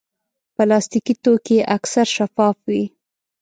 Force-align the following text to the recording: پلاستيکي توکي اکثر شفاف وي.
پلاستيکي 0.55 1.13
توکي 1.23 1.57
اکثر 1.77 2.05
شفاف 2.15 2.57
وي. 2.69 2.83